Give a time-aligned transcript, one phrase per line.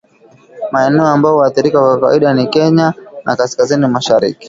[0.71, 2.93] Maeneo ambayo huathirika kwa kawaida ni Kenya
[3.25, 4.39] na kaskazini mashariki